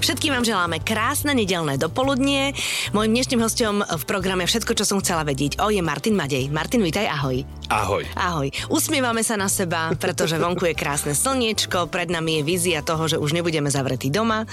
[0.00, 2.56] Všetkým vám želáme krásne nedelné dopoludnie.
[2.96, 6.48] Mojím dnešným hostom v programe Všetko, čo som chcela vedieť, o je Martin Madej.
[6.48, 7.44] Martin, vítaj, ahoj.
[7.68, 8.08] Ahoj.
[8.16, 8.48] Ahoj.
[8.72, 13.20] Usmievame sa na seba, pretože vonku je krásne slniečko, pred nami je vízia toho, že
[13.20, 14.48] už nebudeme zavretí doma.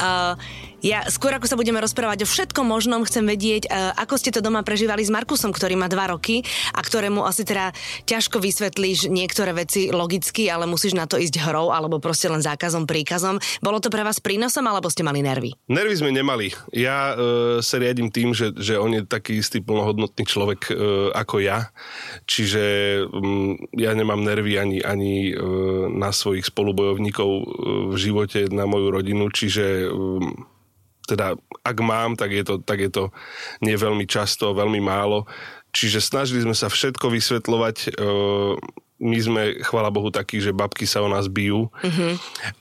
[0.00, 0.32] Uh,
[0.82, 4.44] ja skôr ako sa budeme rozprávať o všetkom možnom, chcem vedieť, uh, ako ste to
[4.44, 7.74] doma prežívali s Markusom, ktorý má dva roky a ktorému asi teda
[8.06, 12.86] ťažko vysvetlíš niektoré veci logicky, ale musíš na to ísť hrou alebo proste len zákazom,
[12.86, 13.42] príkazom.
[13.58, 15.54] Bolo to pre vás prínosom alebo ste mali nervy?
[15.66, 16.54] Nervy sme nemali.
[16.70, 21.42] Ja uh, sa riadím tým, že, že on je taký istý plnohodnotný človek uh, ako
[21.42, 21.74] ja.
[22.30, 22.64] Čiže
[23.10, 27.44] um, ja nemám nervy ani, ani uh, na svojich spolubojovníkov uh,
[27.90, 30.57] v živote, na moju rodinu, čiže um,
[31.08, 33.04] teda ak mám, tak je to, tak je to
[33.64, 35.24] nie veľmi často, veľmi málo.
[35.72, 37.96] Čiže snažili sme sa všetko vysvetľovať.
[38.98, 42.12] My sme, chvala Bohu, takí, že babky sa o nás bijú mm-hmm.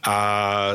[0.06, 0.18] a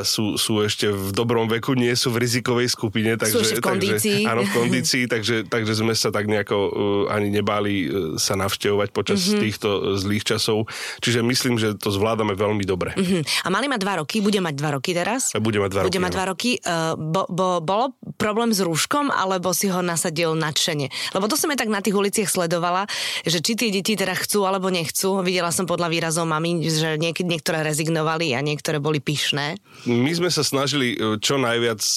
[0.03, 3.14] sú, sú ešte v dobrom veku, nie sú v rizikovej skupine.
[3.14, 4.27] Takže, sú ešte v kondícii.
[4.27, 6.70] Takže, áno, v kondícii, takže, takže sme sa tak nejako uh,
[7.14, 9.39] ani nebáli uh, sa navštevovať počas mm-hmm.
[9.39, 9.69] týchto
[10.03, 10.67] zlých časov.
[10.98, 12.98] Čiže myslím, že to zvládame veľmi dobre.
[12.98, 13.47] Mm-hmm.
[13.47, 15.31] A mali ma dva roky, bude mať dva roky teraz?
[15.39, 16.03] Bude mať dva bude roky.
[16.03, 16.51] mať dva roky.
[16.58, 20.91] Uh, bo, bo, bolo problém s rúškom, alebo si ho nasadil nadšene?
[21.14, 22.91] Lebo to som aj tak na tých uliciach sledovala,
[23.23, 25.23] že či tie deti teda chcú alebo nechcú.
[25.23, 29.61] Videla som podľa výrazov mami, že niek- niektoré rezignovali a niektoré boli pyšné.
[29.86, 31.95] My sme sa snažili e, čo najviac e,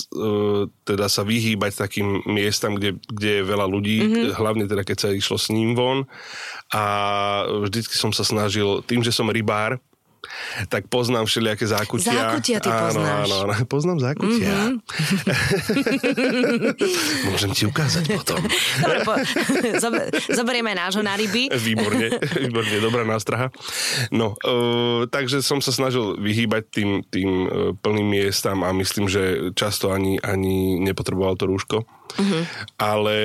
[0.84, 4.26] teda sa vyhýbať takým miestam, kde, kde je veľa ľudí, mm-hmm.
[4.38, 6.04] hlavne teda keď sa išlo s ním von
[6.76, 6.84] a
[7.66, 9.80] vždycky som sa snažil, tým, že som rybár,
[10.70, 12.14] tak poznám všelijaké zákutia.
[12.14, 13.28] Zákutia ty áno, poznáš.
[13.28, 14.54] Áno, áno, poznám zákutia.
[14.54, 14.76] Mm-hmm.
[17.32, 18.42] Môžem ti ukázať potom.
[18.82, 19.14] Dobre, po,
[19.84, 21.50] zober, zoberieme nášho na ryby.
[21.52, 23.52] Výborne, výborne, dobrá nástraha.
[24.12, 29.52] No, uh, takže som sa snažil vyhýbať tým, tým uh, plným miestam a myslím, že
[29.54, 31.78] často ani, ani nepotreboval to rúško.
[32.16, 32.44] Uh-huh.
[32.80, 33.18] Ale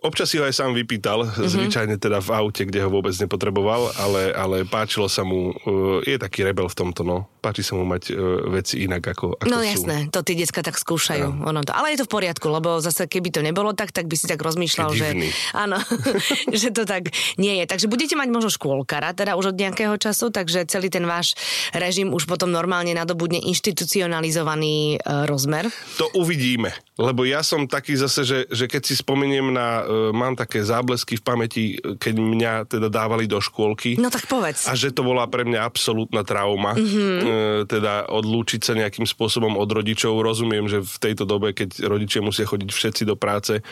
[0.00, 1.44] Občas si ho aj sám vypýtal, mm-hmm.
[1.44, 6.16] zvyčajne teda v aute, kde ho vôbec nepotreboval, ale, ale páčilo sa mu, uh, je
[6.16, 7.28] taký rebel v tomto, no.
[7.40, 9.72] Páči sa mu mať uh, veci inak ako, ako No sú.
[9.72, 11.42] jasné, to tí decka tak skúšajú.
[11.48, 11.72] Ono to.
[11.72, 14.40] Ale je to v poriadku, lebo zase keby to nebolo tak, tak by si tak
[14.44, 15.08] rozmýšľal, že,
[15.56, 15.80] áno,
[16.60, 17.64] že to tak nie je.
[17.64, 21.34] Takže budete mať možno škôlkara, teda už od nejakého času, takže celý ten váš
[21.72, 25.72] režim už potom normálne nadobudne inštitucionalizovaný e, rozmer.
[25.96, 30.36] To uvidíme, lebo ja som taký zase, že, že keď si spomeniem na, uh, mám
[30.36, 33.96] také záblesky v pamäti, keď mňa teda dávali do škôlky.
[33.96, 34.68] No tak povedz.
[34.68, 37.29] A že to bola pre mňa absolútna trauma, mm-hmm.
[37.30, 40.18] E, teda odlúčiť sa nejakým spôsobom od rodičov.
[40.18, 43.62] Rozumiem, že v tejto dobe, keď rodičia musia chodiť všetci do práce,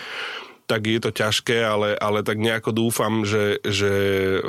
[0.69, 3.93] tak je to ťažké, ale, ale tak nejako dúfam, že, že
[4.37, 4.41] e,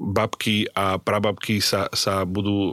[0.00, 2.72] babky a prababky sa, sa budú e,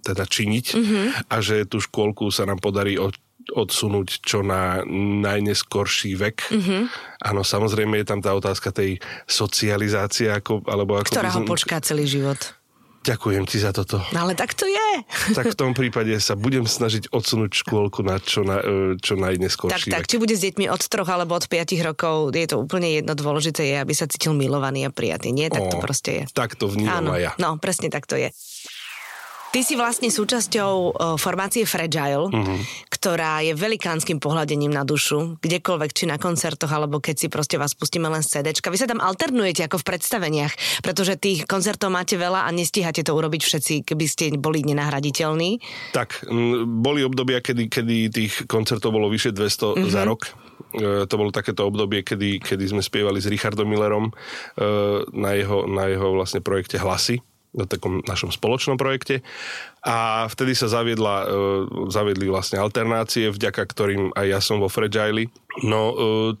[0.00, 1.06] teda činiť mm-hmm.
[1.28, 3.18] a že tú škôlku sa nám podarí od,
[3.52, 4.84] odsunúť čo na
[5.24, 6.36] najneskorší vek.
[6.52, 6.82] Mm-hmm.
[7.26, 11.10] Áno, samozrejme je tam tá otázka tej socializácie, ako, alebo ako...
[11.10, 12.57] Ktorá by ho počká celý život.
[13.08, 14.04] Ďakujem ti za toto.
[14.12, 14.88] No ale tak to je.
[15.38, 19.22] Tak v tom prípade sa budem snažiť odsunúť škôlku na čo, na, e, čo Tak,
[19.22, 20.08] najneskorší tak, vek.
[20.08, 23.64] či bude s deťmi od troch alebo od piatich rokov, je to úplne jedno dôležité,
[23.64, 25.30] je, aby sa cítil milovaný a prijatý.
[25.30, 26.22] Nie, tak to proste je.
[26.30, 27.32] Tak to vnímam Áno, aj ja.
[27.36, 28.28] no presne tak to je.
[29.48, 32.56] Ty si vlastne súčasťou o, formácie Fragile, Mhm.
[32.98, 37.78] Ktorá je velikánskym pohľadením na dušu, kdekoľvek, či na koncertoch, alebo keď si proste vás
[37.78, 38.74] pustíme len z CDčka.
[38.74, 43.14] Vy sa tam alternujete ako v predstaveniach, pretože tých koncertov máte veľa a nestíhate to
[43.14, 45.62] urobiť všetci, keby ste boli nenahraditeľní.
[45.94, 46.26] Tak,
[46.66, 49.84] boli obdobia, kedy, kedy tých koncertov bolo vyše 200 Mhm.
[49.84, 49.92] mm-hmm.
[49.92, 50.22] za rok.
[50.74, 54.12] E, to bolo takéto obdobie, kedy, kedy sme spievali s Richardom Millerom e,
[55.14, 57.22] na, jeho, na jeho vlastne projekte Hlasy
[57.56, 59.24] na takom našom spoločnom projekte
[59.80, 61.26] a vtedy sa zaviedla, e,
[61.88, 65.32] zaviedli vlastne alternácie, vďaka ktorým aj ja som vo Fragile.
[65.64, 65.94] No e,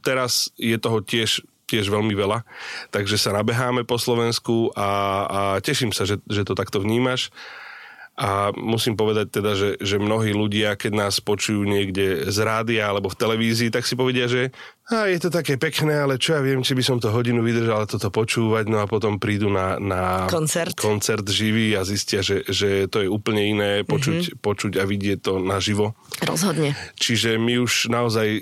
[0.04, 2.48] teraz je toho tiež tiež veľmi veľa,
[2.88, 4.88] takže sa nabeháme po Slovensku a,
[5.28, 7.28] a teším sa, že, že to takto vnímaš.
[8.18, 13.06] A musím povedať teda, že, že mnohí ľudia, keď nás počujú niekde z rádia alebo
[13.06, 14.50] v televízii, tak si povedia, že
[14.88, 17.84] a je to také pekné, ale čo ja viem, či by som to hodinu vydržal
[17.84, 20.80] toto počúvať, no a potom prídu na, na Koncert.
[20.80, 24.40] koncert živý a zistia, že, že to je úplne iné počuť, mm-hmm.
[24.40, 25.92] počuť a vidieť to naživo.
[26.24, 26.72] Rozhodne.
[26.96, 28.40] Čiže my už naozaj e,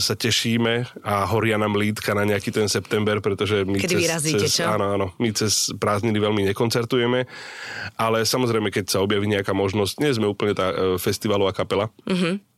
[0.00, 4.46] sa tešíme a horia nám lítka na nejaký ten september, pretože my Kedy cez, vyrazíte,
[4.48, 4.72] cez, čo?
[4.72, 7.28] Áno, áno, my cez prázdniny veľmi nekoncertujeme,
[8.00, 12.51] ale samozrejme, keď sa objaví nejaká možnosť, nie sme úplne tá e, festivalová kapela, Mhm.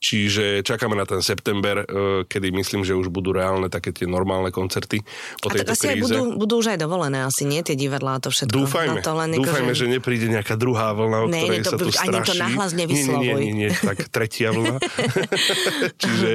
[0.00, 4.48] Čiže čakáme na ten september, e, kedy myslím, že už budú reálne také tie normálne
[4.48, 5.04] koncerty
[5.44, 6.08] po a tejto asi kríze.
[6.08, 8.64] budú, budú už aj dovolené, asi nie tie divadlá a to všetko.
[8.64, 9.84] Dúfajme, to len dúfajme, že...
[9.84, 12.16] že nepríde nejaká druhá vlna, o ne, ktorej ne, to, sa tu straší.
[12.16, 13.28] Ani to nahlas nevyslovuj.
[13.28, 14.80] Nie, nie, nie, nie, tak tretia vlna.
[16.02, 16.30] Čiže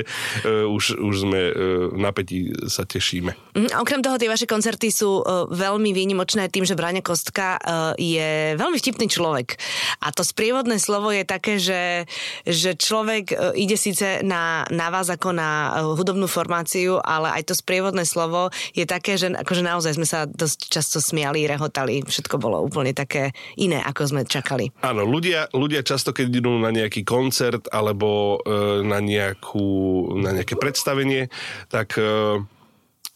[0.45, 1.53] uh, už, už sme uh,
[1.97, 3.33] napätí sa tešíme.
[3.57, 7.97] Mm, okrem toho, tie vaše koncerty sú uh, veľmi výnimočné tým, že Braňa Kostka uh,
[7.97, 9.57] je veľmi vtipný človek.
[10.05, 12.05] A to sprievodné slovo je také, že,
[12.45, 17.51] že človek uh, ide síce na na, vás ako na eh, hudobnú formáciu, ale aj
[17.51, 22.35] to sprievodné slovo je také, že akože naozaj sme sa dosť často smiali, rehotali, všetko
[22.37, 24.71] bolo úplne také iné, ako sme čakali.
[24.85, 29.67] Áno, ľudia, ľudia často, keď idú na nejaký koncert alebo e, na, nejakú,
[30.19, 31.31] na nejaké predstavenie,
[31.71, 32.39] tak e,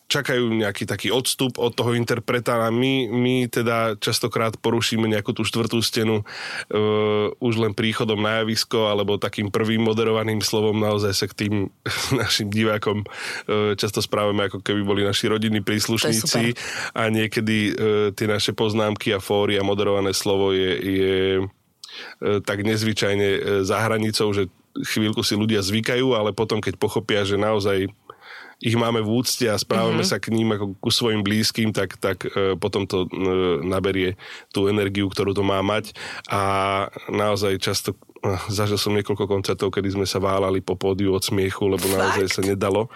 [0.10, 5.46] čakajú nejaký taký odstup od toho interpreta a my, my teda častokrát porušíme nejakú tú
[5.46, 11.26] štvrtú stenu uh, už len príchodom na javisko alebo takým prvým moderovaným slovom naozaj sa
[11.30, 11.54] k tým
[12.22, 16.58] našim divákom uh, často správame ako keby boli naši rodinní príslušníci.
[16.98, 17.76] A niekedy uh,
[18.18, 23.78] tie naše poznámky a fóry a moderované slovo je, je uh, tak nezvyčajne uh, za
[23.78, 27.94] hranicou, že chvíľku si ľudia zvykajú, ale potom keď pochopia, že naozaj
[28.60, 30.12] ich máme v úcte a správame mm-hmm.
[30.12, 33.10] sa k ním ako ku svojim blízkym, tak, tak e, potom to e,
[33.64, 34.20] naberie
[34.52, 35.96] tú energiu, ktorú to má mať
[36.28, 36.42] a
[37.08, 41.72] naozaj často e, zažil som niekoľko koncertov, kedy sme sa válali po pódiu od smiechu,
[41.72, 41.96] lebo Fakt?
[41.96, 42.92] naozaj sa nedalo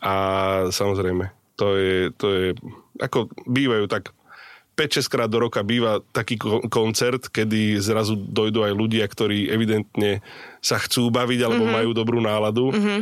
[0.00, 0.14] a
[0.72, 2.46] samozrejme to je, to je
[2.98, 4.10] ako bývajú tak
[4.74, 6.34] 5-6 krát do roka býva taký
[6.66, 10.18] koncert, kedy zrazu dojdú aj ľudia, ktorí evidentne
[10.58, 11.78] sa chcú baviť alebo mm-hmm.
[11.78, 12.74] majú dobrú náladu.
[12.74, 13.00] Mm-hmm.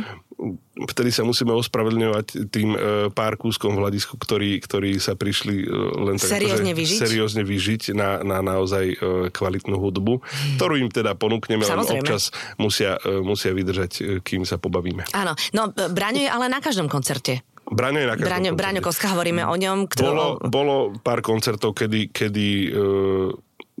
[0.89, 2.77] Vtedy sa musíme ospravedlňovať tým e,
[3.13, 5.67] pár kúskom v hľadisku, ktorí, ktorí sa prišli e,
[6.11, 6.99] len tak seriózne, akože, vyžiť?
[6.99, 8.95] seriózne vyžiť na, na naozaj e,
[9.31, 10.57] kvalitnú hudbu, mm.
[10.59, 11.87] ktorú im teda ponúkneme, Samozrejme.
[11.87, 15.07] len občas musia, musia vydržať, kým sa pobavíme.
[15.15, 17.45] Áno, no Braňo je ale na každom koncerte.
[17.73, 19.89] Braňo je na Braňo, Braňo Koska, hovoríme o ňom.
[19.89, 20.01] Kto...
[20.05, 23.29] Bolo, bolo pár koncertov, kedy, kedy uh,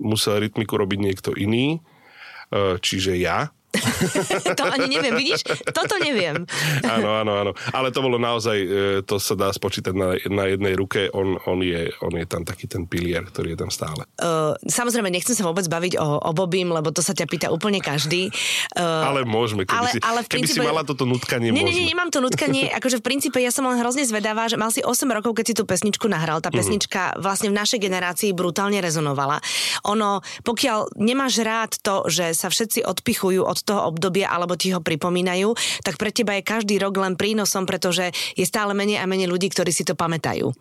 [0.01, 3.53] musel rytmiku robiť niekto iný, uh, čiže ja.
[4.59, 5.41] to ani neviem, vidíš?
[5.73, 6.45] Toto neviem.
[6.85, 7.51] áno, áno, áno.
[7.73, 8.67] Ale to bolo naozaj, e,
[9.01, 11.09] to sa dá spočítať na, na jednej ruke.
[11.11, 14.05] On, on, je, on je tam taký ten pilier, ktorý je tam stále.
[14.21, 17.81] Uh, samozrejme, nechcem sa vôbec baviť o, o Bobím, lebo to sa ťa pýta úplne
[17.81, 18.29] každý.
[18.77, 20.61] Uh, ale môžeme, keby, ale, si, ale keby princípe...
[20.61, 21.73] si mala toto nutkanie, nie, môžeme.
[21.73, 22.69] Nie, nie, nemám to nutkanie.
[22.77, 25.53] akože v princípe ja som len hrozne zvedavá, že mal si 8 rokov, keď si
[25.57, 26.45] tú pesničku nahral.
[26.45, 26.57] Tá mhm.
[26.61, 27.25] pesnička mm.
[27.25, 29.41] vlastne v našej generácii brutálne rezonovala.
[29.89, 34.75] Ono, pokiaľ nemáš rád to, že sa všetci odpichujú od toho obdobia, ale alebo ti
[34.75, 35.55] ho pripomínajú,
[35.87, 39.47] tak pre teba je každý rok len prínosom, pretože je stále menej a menej ľudí,
[39.47, 40.51] ktorí si to pamätajú.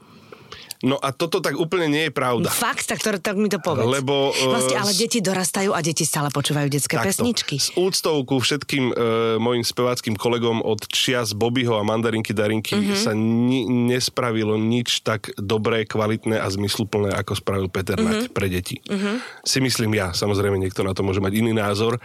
[0.83, 2.51] No a toto tak úplne nie je pravda.
[2.51, 3.87] Fakt, tak, to, tak mi to povedz.
[3.87, 4.35] Lebo...
[4.35, 7.55] Uh, vlastne, ale deti dorastajú a deti stále počúvajú detské takto, pesničky.
[7.55, 8.95] S úctou ku všetkým uh,
[9.39, 12.99] mojim speváckým kolegom od čias Bobbyho a Mandarinky Darinky mm-hmm.
[12.99, 18.27] sa ni- nespravilo nič tak dobré, kvalitné a zmysluplné, ako spravil Peter mm-hmm.
[18.27, 18.83] Nať pre deti.
[18.83, 19.47] Mm-hmm.
[19.47, 22.03] Si myslím ja, samozrejme niekto na to môže mať iný názor,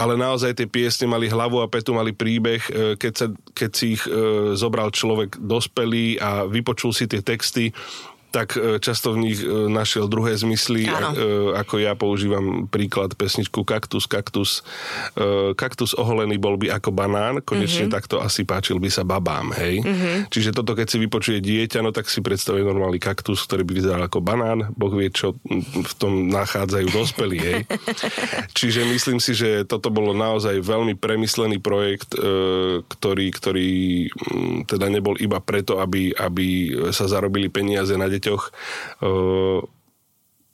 [0.00, 3.86] ale naozaj tie piesne mali hlavu a petu, mali príbeh, e, keď, sa, keď si
[3.98, 4.10] ich e,
[4.56, 7.76] zobral človek dospelý a vypočul si tie texty,
[8.32, 13.12] tak e, často v nich e, našiel druhé zmysly, a, e, ako ja používam príklad
[13.12, 14.64] pesničku Kaktus, Kaktus.
[15.60, 17.94] Kaktus oholený bol by ako banán, konečne mm-hmm.
[17.94, 19.84] takto asi páčil by sa babám, hej.
[19.84, 20.32] Mm-hmm.
[20.32, 24.02] Čiže toto, keď si vypočuje dieťa, no tak si predstavuje normálny kaktus, ktorý by vyzeral
[24.08, 27.60] ako banán, boh vie, čo v tom nachádzajú dospelí, hej.
[28.58, 32.16] Čiže myslím si, že toto bolo naozaj veľmi premyslený projekt,
[32.88, 33.72] ktorý, ktorý
[34.64, 36.46] teda nebol iba preto, aby, aby
[36.94, 38.44] sa zarobili peniaze na deti deťoch.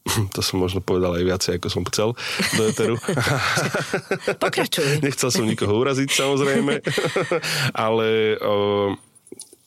[0.09, 2.17] To som možno povedal aj viacej, ako som chcel
[2.57, 2.97] do Eteru.
[4.43, 5.05] Pokračuj.
[5.05, 6.81] Nechcel som nikoho uraziť, samozrejme.
[7.87, 8.41] Ale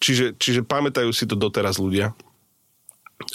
[0.01, 2.17] čiže, čiže pamätajú si to doteraz ľudia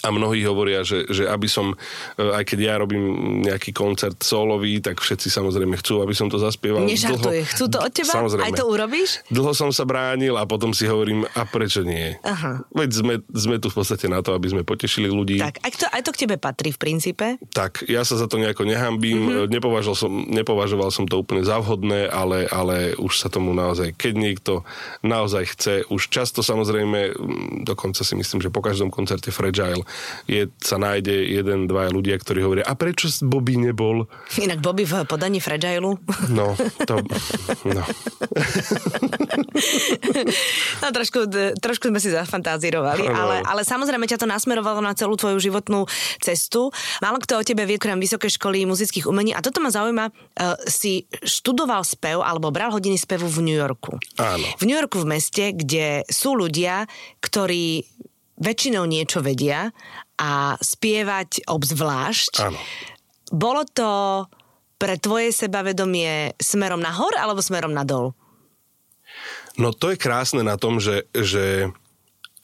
[0.02, 1.74] a mnohí hovoria, že, že aby som,
[2.18, 3.04] e, aj keď ja robím
[3.42, 6.84] nejaký koncert solový, tak všetci samozrejme chcú, aby som to zaspieval.
[6.84, 8.12] Nežartuje, chcú to od teba?
[8.12, 8.46] Samozrejme.
[8.46, 9.24] Aj to urobíš?
[9.28, 12.16] Dlho som sa bránil a potom si hovorím, a prečo nie?
[12.22, 12.64] Aha.
[12.72, 15.42] Veď sme, sme tu v podstate na to, aby sme potešili ľudí.
[15.42, 17.26] Tak, aj to, aj to k tebe patrí v princípe?
[17.52, 19.52] Tak, ja sa za to nejako nehambím, mm-hmm.
[19.52, 24.14] nepovažoval, som, nepovažoval som to úplne za vhodné, ale, ale už sa tomu naozaj, keď
[24.16, 24.52] niekto
[25.04, 27.16] naozaj chce, už často samozrejme,
[27.66, 30.30] dokonca si myslím, že po každom koncerte Fragile Fragile.
[30.30, 34.06] Je, sa nájde jeden, dva ľudia, ktorí hovoria, a prečo Bobby nebol?
[34.38, 35.98] Inak Bobby v podaní Fragile.
[36.30, 36.56] No,
[36.88, 37.02] to...
[37.66, 37.82] No.
[40.82, 41.26] no trošku,
[41.60, 45.86] trošku sme si zafantázírovali, ale, ale samozrejme ťa to nasmerovalo na celú tvoju životnú
[46.20, 46.70] cestu.
[47.00, 50.56] Málo kto o tebe vie, krem Vysokej školy muzických umení a toto ma zaujíma, uh,
[50.68, 53.98] si študoval spev alebo bral hodiny spevu v New Yorku.
[54.20, 54.46] Áno.
[54.60, 56.86] V New Yorku v meste, kde sú ľudia,
[57.20, 57.84] ktorí
[58.36, 59.72] väčšinou niečo vedia
[60.16, 62.32] a spievať obzvlášť.
[62.44, 62.60] Áno.
[63.32, 63.90] Bolo to
[64.76, 68.12] pre tvoje sebavedomie smerom nahor alebo smerom nadol?
[69.56, 71.72] No to je krásne na tom, že, že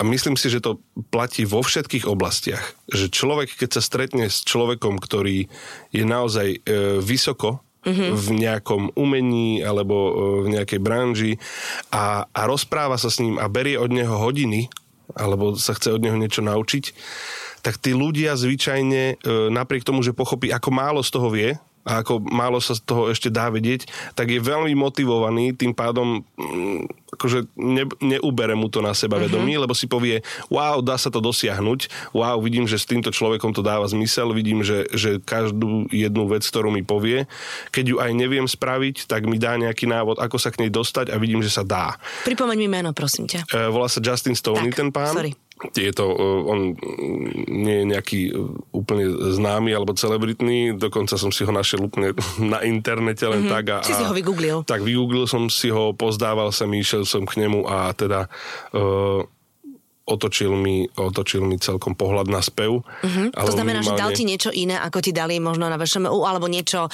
[0.00, 0.80] a myslím si, že to
[1.12, 2.75] platí vo všetkých oblastiach.
[2.88, 5.46] Že človek, keď sa stretne s človekom, ktorý
[5.92, 6.58] je naozaj e,
[6.99, 8.11] vysoko mm-hmm.
[8.11, 11.32] v nejakom umení alebo e, v nejakej branži
[11.94, 14.66] a, a rozpráva sa s ním a berie od neho hodiny
[15.12, 16.85] alebo sa chce od neho niečo naučiť,
[17.62, 19.14] tak tí ľudia zvyčajne, e,
[19.54, 23.10] napriek tomu, že pochopí, ako málo z toho vie, a ako málo sa z toho
[23.10, 28.80] ešte dá vedieť, tak je veľmi motivovaný, tým pádom mm, akože ne, neubere mu to
[28.80, 29.28] na seba uh-huh.
[29.28, 33.52] vedomí, lebo si povie, wow, dá sa to dosiahnuť, wow, vidím, že s týmto človekom
[33.52, 37.28] to dáva zmysel, vidím, že, že každú jednu vec, ktorú mi povie,
[37.74, 41.12] keď ju aj neviem spraviť, tak mi dá nejaký návod, ako sa k nej dostať
[41.12, 42.00] a vidím, že sa dá.
[42.24, 43.44] Pripomeň mi meno, prosím ťa.
[43.50, 45.12] E, volá sa Justin Stoney, tak, ten pán.
[45.12, 45.34] Sorry
[45.71, 46.61] je to, e, on
[47.47, 48.33] nie je nejaký e,
[48.75, 49.07] úplne
[49.38, 52.19] známy alebo celebritný, dokonca som si ho našiel úplne
[52.52, 53.54] na internete len mm-hmm.
[53.54, 53.64] tak.
[53.71, 54.66] A, Či si ho vygooglil?
[54.66, 58.26] Tak vygooglil som si ho, pozdával sa, išiel som k nemu a teda
[58.75, 59.23] uh,
[60.02, 62.82] otočil mi, otočil mi celkom pohľad na spev.
[62.82, 63.26] Uh-huh.
[63.30, 63.99] To znamená, minimálne...
[63.99, 66.90] že dal ti niečo iné, ako ti dali možno na VŠMU, alebo niečo,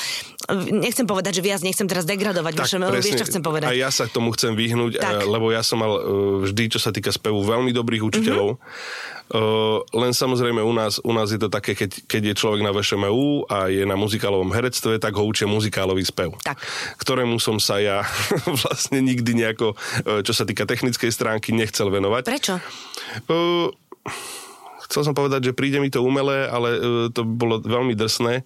[0.52, 3.68] nechcem povedať, že viac, nechcem teraz degradovať tak, VŠMU, presne, vieš, čo chcem povedať.
[3.68, 5.24] A ja sa k tomu chcem vyhnúť, tak.
[5.24, 6.00] lebo ja som mal e,
[6.48, 8.48] vždy, čo sa týka spevu, veľmi dobrých učiteľov.
[8.56, 12.64] Uh-huh Uh, len samozrejme u nás, u nás je to také, keď, keď je človek
[12.64, 16.32] na VŠMU a je na muzikálovom herectve, tak ho učia muzikálový spev.
[16.40, 16.56] Tak.
[16.96, 18.08] Ktorému som sa ja
[18.64, 22.22] vlastne nikdy nejako, e, čo sa týka technickej stránky, nechcel venovať.
[22.24, 22.54] Prečo?
[23.28, 23.68] Uh,
[24.88, 28.40] chcel som povedať, že príde mi to umelé, ale uh, to bolo veľmi drsné.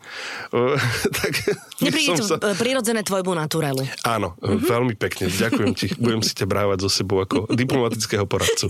[0.50, 0.74] Uh,
[1.22, 1.32] tak
[1.78, 2.36] Nepríde to sa...
[2.58, 3.86] prirodzené tvojmu naturelu.
[4.02, 4.58] Áno, uh-huh.
[4.58, 5.30] veľmi pekne.
[5.30, 5.94] Ďakujem ti.
[5.94, 8.66] Budem si ťa brávať so sebou ako diplomatického poradcu.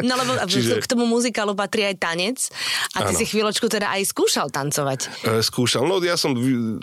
[0.00, 0.80] no lebo Čiže...
[0.80, 2.38] k tomu muzikálu patrí aj tanec
[2.96, 3.20] a ty Áno.
[3.20, 5.28] si chvíľočku teda aj skúšal tancovať.
[5.28, 5.84] Uh, skúšal.
[5.84, 6.32] No ja som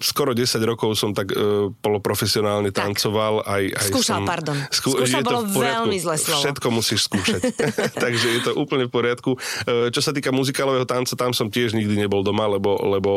[0.05, 2.93] skoro 10 rokov som tak uh, poloprofesionálne tak.
[2.93, 3.41] tancoval.
[3.41, 4.29] Aj, aj skúšal, som...
[4.29, 4.57] pardon.
[4.69, 5.01] Skú...
[5.01, 6.45] Skúšal bolo veľmi zlé slovo.
[6.45, 7.41] Všetko musíš skúšať.
[8.05, 9.87] Takže je to úplne v poriadku poriadku.
[9.87, 13.11] E, čo sa týka muzikálového tanca, tam som tiež nikdy nebol doma, lebo, lebo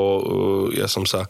[0.74, 1.26] e, ja som sa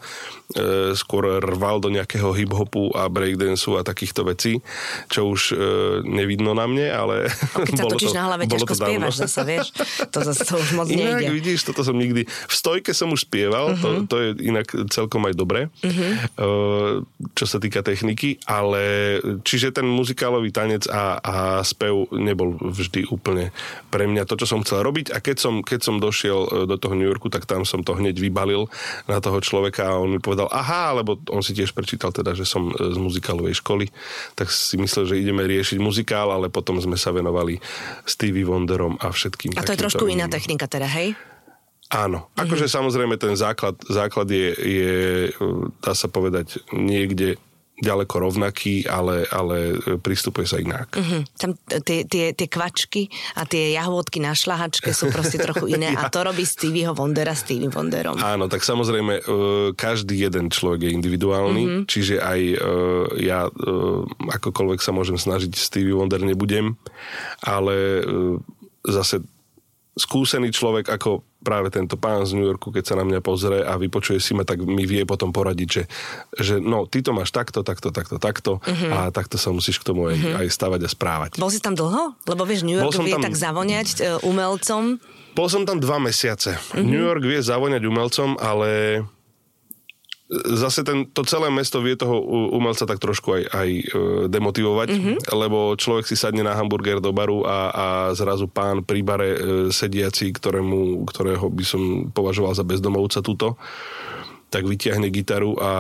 [0.55, 4.61] e, skôr rval do nejakého hip-hopu a breakdanceu a takýchto vecí,
[5.09, 5.57] čo už
[6.05, 7.15] nevidno na mne, ale...
[7.55, 9.67] Keď sa točíš to, na hlave, ťažko spievaš zase, vieš?
[10.11, 11.33] To zase to už moc inak, nejde.
[11.33, 12.27] vidíš, toto som nikdy...
[12.27, 13.81] V stojke som už spieval, uh-huh.
[13.81, 14.05] to, mhm.
[14.09, 17.03] to je inak celkom aj dobré, uh-huh.
[17.35, 23.55] čo sa týka techniky, ale čiže ten muzikálový tanec a, a spev nebol vždy úplne
[23.95, 26.49] pre mňa to, čo som chcel chcel robiť a keď som, keď som došiel e,
[26.67, 28.67] do toho New Yorku, tak tam som to hneď vybalil
[29.07, 32.43] na toho človeka a on mi povedal, aha, lebo on si tiež prečítal teda, že
[32.43, 33.95] som e, z muzikálovej školy,
[34.35, 37.63] tak si myslel, že ideme riešiť muzikál, ale potom sme sa venovali
[38.03, 39.55] Stevie Wonderom a všetkým.
[39.55, 41.15] A to je trošku iná technika teda, hej?
[41.95, 42.77] Áno, akože mm-hmm.
[42.83, 44.97] samozrejme ten základ, základ je, je,
[45.79, 47.39] dá sa povedať, niekde
[47.75, 50.95] ďaleko rovnaký, ale, ale pristupuje sa inak.
[50.95, 51.27] Uh-huh.
[51.35, 56.07] Tam tie, tie, tie kvačky a tie jahôdky na šlahačke sú proste trochu iné ja.
[56.07, 58.15] a to robí Stevieho Wondera Stevie Wonderom.
[58.23, 59.23] Áno, tak samozrejme e,
[59.75, 61.83] každý jeden človek je individuálny, uh-huh.
[61.91, 62.57] čiže aj e,
[63.27, 63.53] ja e,
[64.39, 66.79] akokoľvek sa môžem snažiť Stevie Wonder nebudem,
[67.43, 68.07] ale
[68.87, 69.25] zase
[69.95, 73.77] skúsený človek ako práve tento pán z New Yorku, keď sa na mňa pozrie a
[73.77, 75.85] vypočuje si ma, tak mi vie potom poradiť, že,
[76.41, 78.91] že no, ty to máš takto, takto, takto, takto uh-huh.
[78.91, 80.41] a takto sa musíš k tomu aj, uh-huh.
[80.41, 81.31] aj stavať a správať.
[81.37, 82.17] Bol si tam dlho?
[82.25, 83.29] Lebo vieš, New York vie tam...
[83.29, 84.97] tak zavoňať uh, umelcom.
[85.37, 86.57] Bol som tam dva mesiace.
[86.57, 86.81] Uh-huh.
[86.81, 89.05] New York vie zavoňať umelcom, ale
[90.55, 92.19] zase ten, to celé mesto vie toho
[92.55, 93.85] umelca tak trošku aj, aj e,
[94.29, 95.17] demotivovať, mm-hmm.
[95.35, 99.39] lebo človek si sadne na hamburger do baru a, a zrazu pán pri bare e,
[99.71, 103.61] sediaci, ktorému, ktorého by som považoval za bezdomovca túto,
[104.51, 105.73] tak vytiahne gitaru a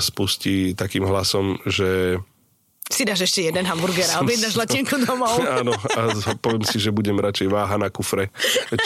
[0.00, 2.20] spustí takým hlasom, že
[2.88, 5.36] Si dáš ešte jeden hamburger a objednáš letenku domov.
[5.60, 8.32] Áno, a poviem si, že budem radšej váha na kufre,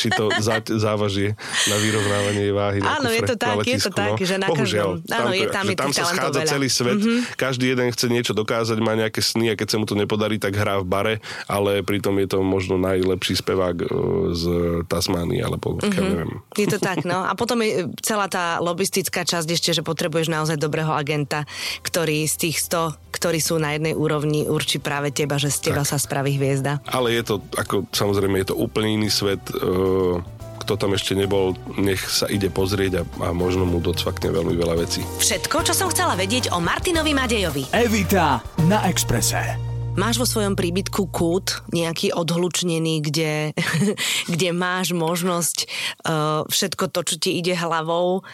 [0.02, 1.38] či to zá, závažie
[1.70, 4.48] na vyrovnávanie váhy na Áno, kufre, je to tak, na je to tak, že na
[4.50, 5.14] Bohužiaľ, každom...
[5.14, 6.50] Áno, je tam, je tam sa schádza veľa.
[6.50, 7.18] celý svet, mm-hmm.
[7.38, 10.58] každý jeden chce niečo dokázať, má nejaké sny a keď sa mu to nepodarí, tak
[10.58, 11.14] hrá v bare,
[11.46, 13.86] ale pritom je to možno najlepší spevák e,
[14.34, 14.44] z
[14.90, 15.94] Tasmány, alebo mm-hmm.
[15.94, 16.32] ja neviem.
[16.58, 17.22] Je to tak, no.
[17.22, 21.46] A potom je celá tá lobistická časť ešte, že potrebuješ naozaj dobrého agenta,
[21.86, 25.86] ktorý z tých 100, ktorí sú na jednej úrovni, určí práve teba, že z teba
[25.86, 25.90] tak.
[25.94, 26.82] sa spraví hviezda.
[26.88, 29.40] Ale je to, ako samozrejme, je to úplne iný svet.
[29.50, 34.54] E, kto tam ešte nebol, nech sa ide pozrieť a, a možno mu docvakne veľmi
[34.54, 35.02] veľa vecí.
[35.18, 37.74] Všetko, čo som chcela vedieť o Martinovi Madejovi.
[37.74, 38.38] Evita
[38.70, 39.72] na Exprese.
[39.92, 43.52] Máš vo svojom príbytku kút nejaký odhlučnený, kde,
[44.32, 45.68] kde máš možnosť
[46.08, 48.24] uh, všetko to, čo ti ide hlavou,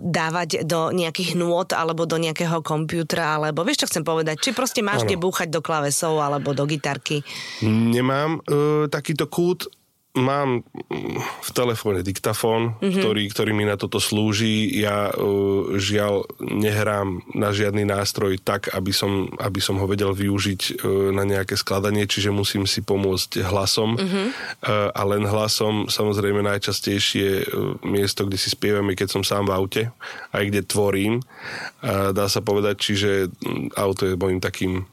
[0.00, 4.40] dávať do nejakých nôd alebo do nejakého kompútra, alebo vieš, čo chcem povedať?
[4.40, 5.12] Či proste máš ano.
[5.12, 7.20] kde búchať do klavesov alebo do gitarky?
[7.62, 9.68] Nemám uh, takýto kút,
[10.16, 10.64] mám
[11.44, 12.98] v telefóne diktafón, mm-hmm.
[12.98, 14.72] ktorý, ktorý mi na toto slúži.
[14.72, 20.60] Ja uh, žiaľ nehrám na žiadny nástroj tak, aby som, aby som ho vedel využiť
[20.82, 24.00] uh, na nejaké skladanie, čiže musím si pomôcť hlasom.
[24.00, 24.26] Mm-hmm.
[24.64, 29.46] Uh, a len hlasom samozrejme najčastejšie uh, miesto, kde si spievam je, keď som sám
[29.46, 29.82] v aute,
[30.32, 31.14] aj kde tvorím.
[31.84, 33.10] Uh, dá sa povedať, čiže
[33.76, 34.88] auto je môjim takým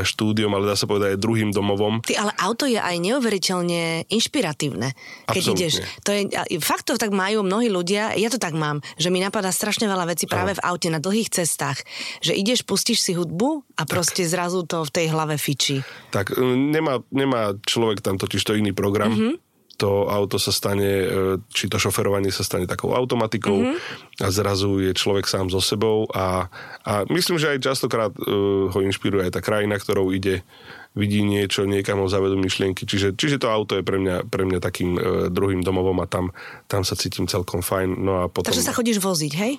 [0.00, 2.00] štúdiom, ale dá sa povedať aj druhým domovom.
[2.00, 4.96] Ty, ale auto je aj neuveriteľne inšpiratívne.
[5.28, 5.60] Keď Absolutne.
[5.60, 6.20] ideš, to je,
[6.64, 10.08] fakt to tak majú mnohí ľudia, ja to tak mám, že mi napadá strašne veľa
[10.08, 11.84] vecí práve v aute na dlhých cestách,
[12.24, 14.32] že ideš, pustíš si hudbu a proste tak.
[14.32, 15.84] zrazu to v tej hlave fičí.
[16.08, 19.12] Tak nemá, nemá človek tam totiž to iný program.
[19.12, 21.06] Mm-hmm to auto sa stane, e,
[21.50, 24.22] či to šoferovanie sa stane takou automatikou mm-hmm.
[24.22, 26.46] a zrazu je človek sám so sebou a,
[26.86, 30.44] a myslím, že aj častokrát uh, ho inšpiruje aj tá krajina, ktorou ide
[30.92, 32.84] vidí niečo, niekam ho zavedú myšlienky.
[32.84, 35.00] Čiže, čiže to auto je pre mňa, pre mňa takým e,
[35.32, 36.36] druhým domovom a tam,
[36.68, 37.96] tam sa cítim celkom fajn.
[37.96, 38.52] No a potom...
[38.52, 39.52] Takže sa chodíš voziť, hej?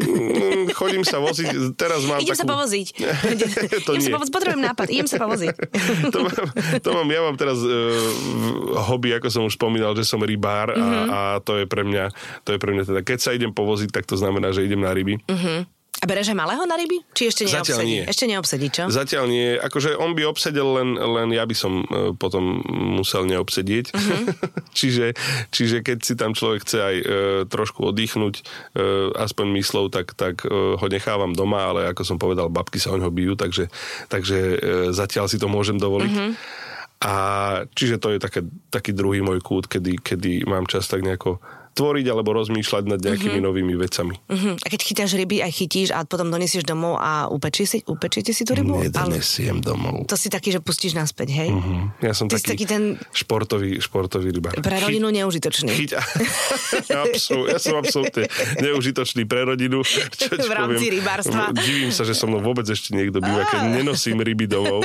[0.00, 1.76] Mm, chodím sa voziť.
[1.76, 2.48] Teraz mám Idem takú...
[2.48, 2.86] sa povoziť.
[3.86, 4.06] to idem nie.
[4.08, 4.32] sa povoziť.
[4.32, 4.86] Potrebujem nápad.
[4.88, 5.54] Idem sa povoziť.
[6.08, 6.36] to, mám,
[6.80, 7.68] to mám, ja mám teraz e,
[8.88, 11.08] hobby, ako som už spomínal, že som rybár mm-hmm.
[11.12, 12.08] a, a to je pre mňa,
[12.48, 14.96] to je pre mňa teda, keď sa idem povoziť, tak to znamená, že idem na
[14.96, 15.20] ryby.
[15.28, 15.81] Mm-hmm.
[16.02, 16.98] A bereš aj malého na ryby?
[17.14, 17.62] Či ešte neobsedí?
[17.62, 18.02] Zatiaľ nie.
[18.02, 18.82] Ešte neobsedí, čo?
[18.90, 19.54] Zatiaľ nie.
[19.54, 22.58] Akože on by obsedel, len, len ja by som uh, potom
[22.98, 23.94] musel neobsedieť.
[23.94, 24.34] Uh-huh.
[24.78, 25.14] čiže,
[25.54, 27.06] čiže keď si tam človek chce aj uh,
[27.46, 32.50] trošku oddychnúť, uh, aspoň myslov, tak, tak uh, ho nechávam doma, ale ako som povedal,
[32.50, 33.70] babky sa o ňo bijú, takže,
[34.10, 34.58] takže uh,
[34.90, 36.14] zatiaľ si to môžem dovoliť.
[36.18, 36.34] Uh-huh.
[37.02, 37.14] A
[37.78, 38.42] čiže to je také,
[38.74, 41.38] taký druhý môj kút, kedy, kedy mám čas tak nejako
[41.72, 43.48] tvoriť alebo rozmýšľať nad nejakými uh-huh.
[43.48, 44.14] novými vecami.
[44.28, 44.54] Uh-huh.
[44.60, 48.44] A keď chytáš ryby, aj chytíš a potom donesieš domov a upečí si, upečíte si
[48.44, 48.84] tú rybu?
[48.84, 49.64] Nedonesiem Ale...
[49.64, 49.96] domov.
[50.08, 51.50] To si taký, že pustíš naspäť, hej?
[51.50, 51.88] Uh-huh.
[52.04, 52.82] Ja som taký, taký ten...
[53.16, 54.60] športový, športový rybár.
[54.60, 55.16] Pre rodinu Chy...
[55.24, 55.72] neužitočný.
[55.72, 55.92] Chyť...
[57.08, 57.48] Absol...
[57.48, 58.28] ja som absolútne
[58.60, 59.80] neužitočný pre rodinu.
[59.82, 61.42] Čo v rámci poviem, rybárstva.
[61.56, 64.84] Divím sa, že so mnou vôbec ešte niekto býva, keď nenosím ryby domov.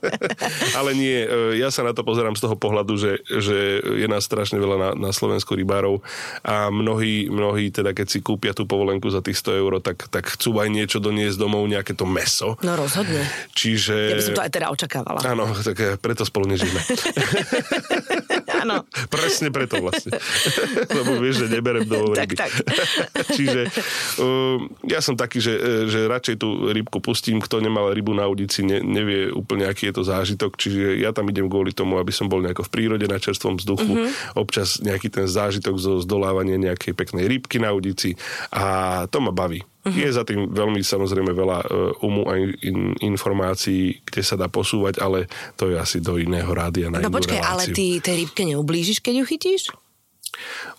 [0.78, 4.26] Ale nie, e, ja sa na to pozerám z toho pohľadu, že, že je nás
[4.26, 5.99] strašne veľa na, na Slovensku rybárov
[6.42, 10.26] a mnohí, mnohí teda keď si kúpia tú povolenku za tých 100 eur, tak, tak
[10.36, 12.56] chcú aj niečo doniesť domov, nejaké to meso.
[12.64, 13.24] No rozhodne.
[13.54, 13.94] Čiže...
[14.12, 15.18] Ja by som to aj teda očakávala.
[15.24, 16.80] Áno, tak eh, preto spolu nežijeme.
[18.60, 18.84] Áno.
[19.14, 20.16] Presne preto vlastne.
[20.98, 22.36] Lebo vieš, že neberem do ryby.
[22.36, 22.52] Tak, tak.
[23.38, 23.72] Čiže
[24.20, 25.54] uh, ja som taký, že,
[25.88, 29.94] že radšej tú rybku pustím, kto nemal rybu na udici, ne, nevie úplne, aký je
[29.96, 33.16] to zážitok, čiže ja tam idem kvôli tomu, aby som bol nejako v prírode na
[33.16, 34.36] čerstvom vzduchu, mm-hmm.
[34.36, 38.14] občas nejaký ten zážitok zo zdolávania nejakej peknej rybky na udici
[38.52, 39.64] a to ma baví.
[39.80, 45.00] Je za tým veľmi samozrejme veľa uh, umu a in, informácií, kde sa dá posúvať,
[45.00, 45.24] ale
[45.56, 47.72] to je asi do iného rádia na No počkaj, reláciu.
[47.72, 49.62] ale ty tej rybke neublížiš, keď ju chytíš?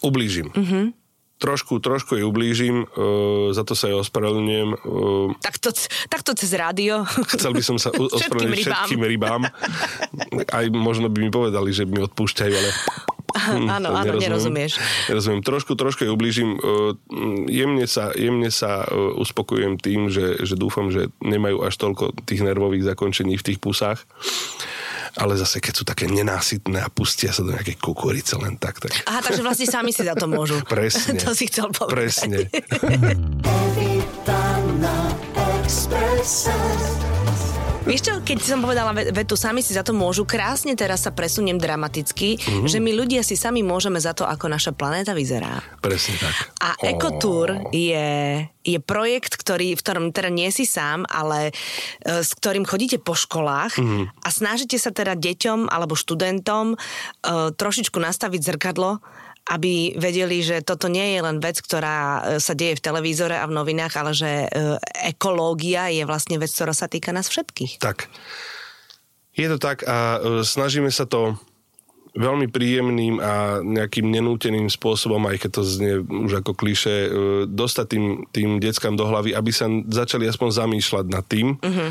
[0.05, 0.53] Ublížim.
[0.53, 0.93] Uh-huh.
[1.41, 4.69] Trošku, trošku jej ublížim, uh, za to sa jej ospravedlňujem.
[4.85, 5.73] Uh, tak, to,
[6.05, 7.01] tak to cez rádio.
[7.33, 9.49] Chcel by som sa ospravedlniť všetkým rybám.
[10.53, 12.69] Aj možno by mi povedali, že mi odpúšťajú, ale
[13.31, 14.77] Hm, áno, áno, nerozumieš.
[15.07, 15.41] Nerozumiem.
[15.41, 16.59] Trošku, trošku jej ublížim.
[17.47, 22.93] Jemne sa, jemne sa uspokojujem tým, že, že dúfam, že nemajú až toľko tých nervových
[22.93, 24.03] zakončení v tých pusách
[25.19, 28.79] ale zase keď sú také nenásytné a pustia sa do nejakej kukurice len tak.
[28.79, 28.95] tak.
[29.03, 30.63] Aha, takže vlastne sami si za to môžu.
[30.71, 31.19] Presne.
[31.19, 31.91] to si chcel povedať.
[31.91, 32.47] Presne.
[37.81, 41.09] Vieš čo, keď som povedala ve- vetu, sami si za to môžu, krásne teraz sa
[41.09, 42.69] presuniem dramaticky, mm-hmm.
[42.69, 45.65] že my ľudia si sami môžeme za to, ako naša planéta vyzerá.
[45.81, 46.53] Presne tak.
[46.61, 51.49] A Ecotour je, je projekt, ktorý, v ktorom teda nie si sám, ale
[52.05, 54.03] e, s ktorým chodíte po školách mm-hmm.
[54.13, 56.77] a snažíte sa teda deťom alebo študentom e,
[57.57, 59.01] trošičku nastaviť zrkadlo
[59.49, 63.49] aby vedeli, že toto nie je len vec, ktorá e, sa deje v televízore a
[63.49, 64.47] v novinách, ale že e,
[65.09, 67.81] ekológia je vlastne vec, ktorá sa týka nás všetkých.
[67.81, 68.07] Tak.
[69.33, 71.35] Je to tak a e, snažíme sa to
[72.11, 77.07] veľmi príjemným a nejakým nenúteným spôsobom, aj keď to znie už ako kliše,
[77.47, 81.89] dostať tým, tým deckám do hlavy, aby sa začali aspoň zamýšľať nad tým, uh-huh.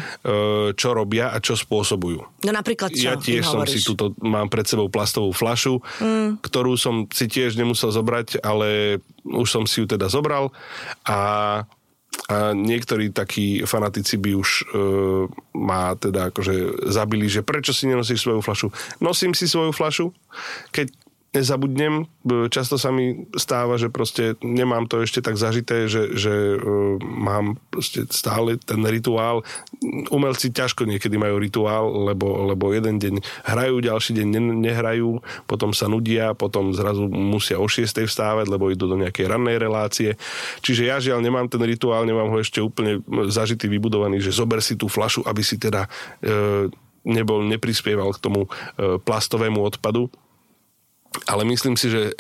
[0.77, 2.21] čo robia a čo spôsobujú.
[2.45, 3.09] No napríklad čo?
[3.09, 6.45] Ja tiež som si túto, mám pred sebou plastovú flašu, mm.
[6.45, 10.53] ktorú som si tiež nemusel zobrať, ale už som si ju teda zobral
[11.09, 11.19] a
[12.31, 14.65] a niektorí takí fanatici by už e,
[15.59, 18.69] ma teda akože zabili, že prečo si nenosíš svoju flašu.
[19.03, 20.15] Nosím si svoju flašu,
[20.71, 20.95] keď
[21.31, 22.11] nezabudnem.
[22.51, 27.55] Často sa mi stáva, že proste nemám to ešte tak zažité, že, že uh, mám
[27.71, 29.47] proste stále ten rituál.
[30.11, 35.71] Umelci ťažko niekedy majú rituál, lebo, lebo jeden deň hrajú, ďalší deň ne, nehrajú, potom
[35.71, 40.19] sa nudia, potom zrazu musia o 6 vstávať, lebo idú do nejakej rannej relácie.
[40.67, 44.75] Čiže ja žiaľ nemám ten rituál, nemám ho ešte úplne zažitý, vybudovaný, že zober si
[44.75, 46.67] tú flašu, aby si teda uh,
[47.07, 50.11] nebol, neprispieval k tomu uh, plastovému odpadu
[51.29, 52.11] ale myslím si, že e,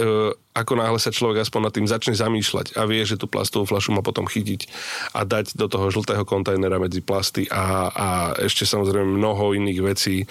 [0.50, 3.94] ako náhle sa človek aspoň nad tým začne zamýšľať a vie, že tú plastovú flašu
[3.94, 4.66] má potom chytiť
[5.14, 10.16] a dať do toho žltého kontajnera medzi plasty a, a ešte samozrejme mnoho iných vecí.
[10.22, 10.26] E,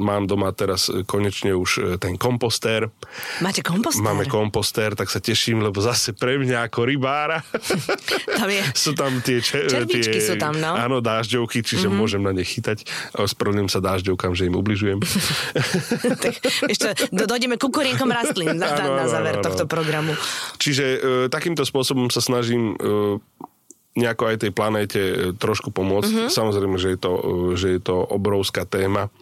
[0.00, 2.88] mám doma teraz konečne už e, ten kompostér.
[3.44, 4.00] Máte kompostér?
[4.00, 7.44] Máme kompostér, tak sa teším, lebo zase pre mňa ako rybára
[8.40, 8.64] tam je.
[8.72, 10.72] sú tam tie, če, Červičky tie, sú tam, no.
[10.72, 12.00] Áno, dážďovky, čiže mm-hmm.
[12.00, 12.88] môžem na ne chytať.
[13.20, 14.98] Ospravedlňujem sa dážďovkám, že im ubližujem.
[16.24, 20.12] tak, ešte, do, dojdeme ku kurienkom rastlín ano, na záver ano, tohto programu.
[20.58, 23.18] Čiže e, takýmto spôsobom sa snažím e,
[23.92, 26.10] nejako aj tej planéte e, trošku pomôcť.
[26.10, 26.30] Mm-hmm.
[26.32, 27.22] Samozrejme, že je, to, e,
[27.60, 29.12] že je to obrovská téma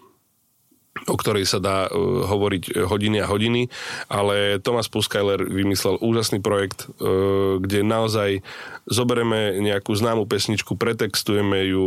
[1.06, 3.70] o ktorej sa dá uh, hovoriť hodiny a hodiny,
[4.10, 8.44] ale Thomas Puskeiler vymyslel úžasný projekt, uh, kde naozaj
[8.90, 11.86] zoberieme nejakú známu pesničku, pretextujeme ju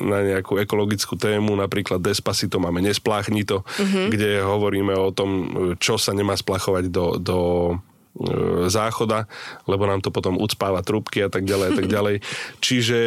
[0.00, 4.06] na nejakú ekologickú tému, napríklad Despacito máme Nespláchni to, mm-hmm.
[4.08, 5.30] kde hovoríme o tom,
[5.76, 7.38] čo sa nemá splachovať do, do
[7.76, 7.93] E,
[8.70, 9.26] záchoda,
[9.66, 12.16] lebo nám to potom ucpáva trubky a tak ďalej a tak ďalej.
[12.62, 12.98] Čiže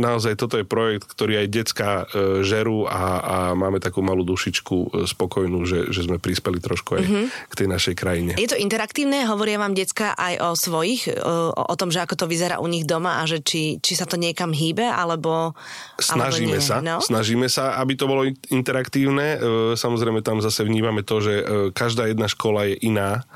[0.00, 2.04] naozaj toto je projekt, ktorý aj detská e,
[2.40, 7.02] žerú a, a máme takú malú dušičku e, spokojnú, že, že sme prispeli trošku aj
[7.04, 7.24] mm-hmm.
[7.52, 8.32] k tej našej krajine.
[8.40, 9.28] Je to interaktívne?
[9.28, 12.88] Hovoria vám decka aj o svojich, o, o tom, že ako to vyzerá u nich
[12.88, 15.52] doma a že či, či sa to niekam hýbe, alebo...
[16.00, 17.04] Snažíme alebo sa, no?
[17.04, 19.36] snažíme sa, aby to bolo interaktívne.
[19.76, 21.34] Samozrejme tam zase vnímame to, že
[21.76, 23.28] každá jedna škola je iná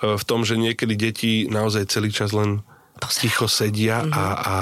[0.00, 2.60] v tom, že niekedy deti naozaj celý čas len
[3.20, 4.12] ticho sedia mm-hmm.
[4.12, 4.56] a, a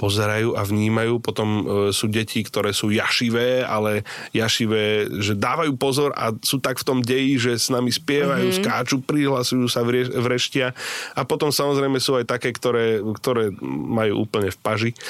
[0.00, 1.20] pozerajú a vnímajú.
[1.20, 6.80] Potom e, sú deti, ktoré sú jašivé, ale jašivé, že dávajú pozor a sú tak
[6.80, 8.64] v tom deji, že s nami spievajú, mm-hmm.
[8.64, 10.72] skáču, prihlasujú sa, vreštia.
[11.12, 14.90] A potom samozrejme sú aj také, ktoré, ktoré majú úplne v paži.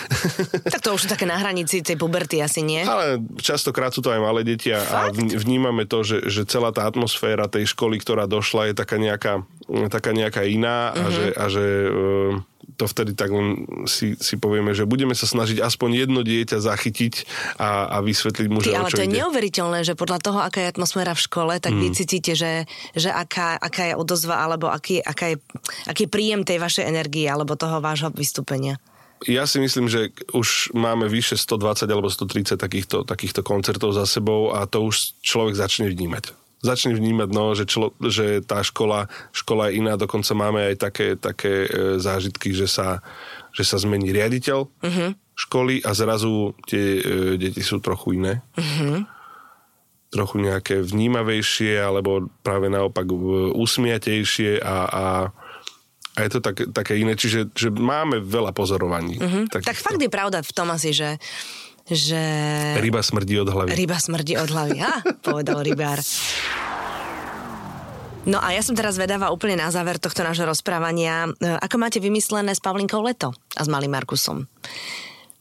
[0.71, 2.83] Tak to už sú také na hranici tej puberty asi, nie?
[2.83, 7.51] Ale častokrát sú to aj malé deti a, vnímame to, že, že celá tá atmosféra
[7.51, 9.45] tej školy, ktorá došla, je taká nejaká,
[9.93, 10.97] taká nejaká iná mm-hmm.
[10.97, 11.13] a mhm.
[11.13, 12.50] že, a že e,
[12.81, 17.29] to vtedy tak len si, si povieme, že budeme sa snažiť aspoň jedno dieťa zachytiť
[17.61, 19.21] a, a vysvetliť mu, že Ty, ale to je ide.
[19.21, 21.81] neuveriteľné, že podľa toho, aká je atmosféra v škole, tak mm.
[21.85, 22.65] vy cítite, že,
[22.97, 25.37] že aká, aká je odozva, alebo aký, aká je,
[25.85, 28.81] aký je príjem tej vašej energie, alebo toho vášho vystúpenia.
[29.29, 34.57] Ja si myslím, že už máme vyše 120 alebo 130 takýchto, takýchto koncertov za sebou
[34.57, 39.69] a to už človek začne vnímať začne vnímať, no, že, člo, že tá škola, škola
[39.69, 43.01] je iná, dokonca máme aj také, také e, zážitky, že sa,
[43.57, 45.11] že sa zmení riaditeľ uh-huh.
[45.35, 47.03] školy a zrazu tie e,
[47.41, 48.45] deti sú trochu iné.
[48.61, 49.09] Uh-huh.
[50.13, 53.09] Trochu nejaké vnímavejšie, alebo práve naopak
[53.57, 55.07] usmiatejšie a, a
[56.19, 59.17] a je to tak, také iné, čiže že máme veľa pozorovaní.
[59.17, 59.47] Uh-huh.
[59.47, 61.17] Tak fakt je pravda v tom asi, že
[61.91, 62.23] že...
[62.79, 63.75] Ryba smrdí od hlavy.
[63.75, 65.99] Ryba smrdí od hlavy, ha, povedal rybár.
[68.29, 71.33] No a ja som teraz vedáva úplne na záver tohto nášho rozprávania.
[71.41, 74.45] E, ako máte vymyslené s Pavlinkou leto a s malým Markusom?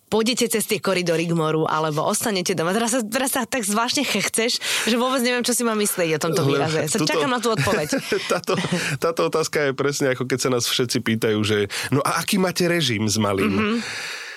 [0.10, 2.74] pôjdete cez tie koridory k moru, alebo ostanete doma.
[2.74, 4.58] Teraz sa, teraz sa tak zvláštne chechceš,
[4.90, 6.90] že vôbec neviem, čo si mám myslieť o tomto výraze.
[6.90, 7.88] Sa tuto, čakám na tú odpoveď.
[8.34, 8.58] táto,
[8.98, 12.66] táto otázka je presne ako keď sa nás všetci pýtajú, že no a aký máte
[12.66, 13.54] režim s malým?
[13.54, 14.28] Mm-hmm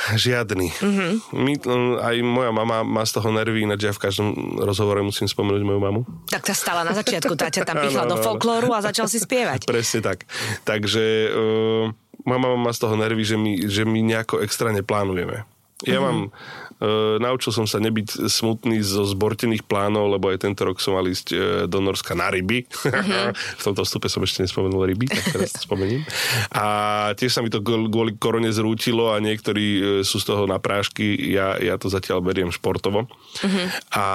[0.00, 0.68] Žiadny.
[0.80, 1.12] Mm-hmm.
[1.36, 1.52] My,
[2.00, 5.80] aj moja mama má z toho nervy, ináč ja v každom rozhovore musím spomenúť moju
[5.80, 6.00] mamu.
[6.32, 9.68] Tak sa stala na začiatku, tá ťa tam pichla do folklóru a začal si spievať.
[9.68, 10.24] Presne tak.
[10.64, 11.84] Takže uh,
[12.24, 15.44] moja mama má z toho nervy, že my, že my nejako extra neplánujeme.
[15.84, 16.04] Ja mm-hmm.
[16.04, 16.18] mám
[17.20, 21.26] naučil som sa nebyť smutný zo zbortených plánov, lebo aj tento rok som mal ísť
[21.30, 21.36] e,
[21.68, 22.64] do Norska na ryby.
[22.64, 23.36] Uh-huh.
[23.60, 26.00] v tomto vstupe som ešte nespomenul ryby, tak teraz to spomením.
[26.56, 26.64] A
[27.20, 31.36] tiež sa mi to kvôli korone zrútilo a niektorí e, sú z toho na prášky.
[31.36, 33.04] Ja, ja to zatiaľ beriem športovo.
[33.04, 33.66] Uh-huh.
[33.92, 34.06] A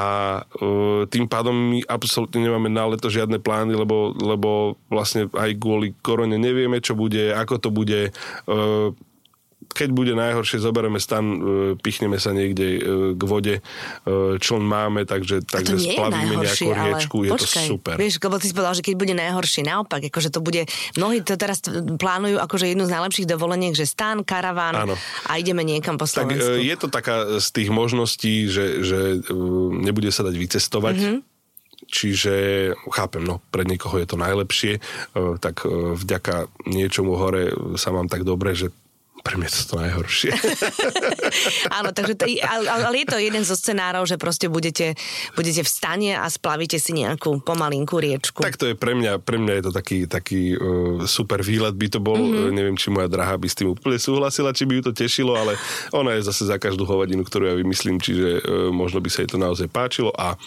[0.41, 5.93] e, tým pádom my absolútne nemáme na leto žiadne plány, lebo, lebo vlastne aj kvôli
[6.01, 8.09] korone nevieme, čo bude, ako to bude.
[9.65, 11.37] Keď bude najhoršie, zoberieme stan, e,
[11.79, 12.79] pichneme sa niekde e,
[13.17, 13.61] k vode, e,
[14.37, 17.95] čln máme, takže, takže splavíme nejakú riečku, je počkaj, to super.
[17.97, 21.35] Vieš, lebo ty si povedal, že keď bude najhoršie, naopak, akože to bude, mnohí to
[21.35, 21.59] teraz
[21.99, 24.95] plánujú akože jednu z najlepších dovoleniek, že stan, karaván Áno.
[25.27, 26.39] a ideme niekam po Slovensku.
[26.41, 28.99] Tak je to taká z tých možností, že, že
[29.81, 31.19] nebude sa dať vycestovať, mm-hmm.
[31.85, 32.33] Čiže
[32.97, 34.81] chápem, no pre niekoho je to najlepšie,
[35.37, 38.73] tak vďaka niečomu hore sa mám tak dobre, že
[39.25, 40.37] pre mňa to najhoršie.
[41.81, 44.93] Áno, takže to, ale, ale je to jeden zo scenárov, že proste budete,
[45.33, 48.45] budete v stane a splavíte si nejakú pomalinkú riečku.
[48.45, 51.87] Tak to je pre mňa, pre mňa je to taký, taký uh, super výlet by
[51.89, 52.21] to bol.
[52.21, 52.53] Mm-hmm.
[52.53, 55.57] Neviem, či moja drahá by s tým úplne súhlasila, či by ju to tešilo, ale
[55.89, 59.33] ona je zase za každú hovadinu, ktorú ja vymyslím, čiže uh, možno by sa jej
[59.33, 60.37] to naozaj páčilo a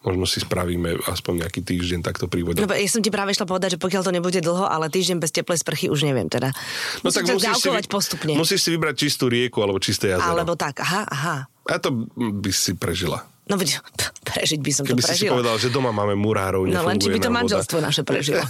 [0.00, 2.64] možno si spravíme aspoň nejaký týždeň takto pri vode.
[2.64, 5.30] No, ja som ti práve išla povedať, že pokiaľ to nebude dlho, ale týždeň bez
[5.32, 6.56] teplej sprchy už neviem teda.
[7.04, 8.32] No tak musíš si, postupne.
[8.32, 10.32] musíš si vybrať čistú rieku alebo čisté jazero.
[10.32, 11.36] Alebo tak, aha, aha.
[11.68, 13.28] A to by si prežila.
[13.50, 13.82] No veď,
[14.22, 15.26] prežiť by som Keby to prežila.
[15.26, 17.90] si povedal, že doma máme murárov, No len či by to manželstvo voda.
[17.90, 18.46] naše prežilo.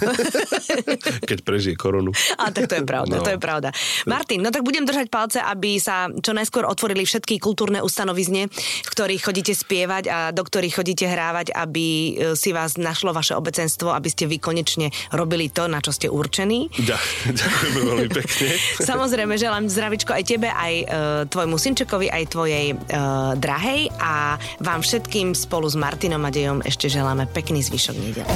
[1.29, 2.13] Keď prežije koronu.
[2.37, 3.25] A tak to je pravda, no.
[3.25, 3.73] to je pravda.
[4.05, 8.45] Martin, no tak budem držať palce, aby sa čo najskôr otvorili všetky kultúrne ustanovizne,
[8.85, 13.33] v ktorých chodíte spievať a do ktorých chodíte hrávať, aby e, si vás našlo vaše
[13.33, 16.69] obecenstvo, aby ste vy konečne robili to, na čo ste určení.
[17.41, 18.47] Ďakujeme veľmi pekne.
[18.91, 20.85] Samozrejme, želám zdravičko aj tebe, aj uh,
[21.25, 26.91] tvojmu synčekovi, aj tvojej uh, drahej a vám všetkým spolu s Martinom a Dejom ešte
[26.91, 28.27] želáme pekný zvyšok nedele.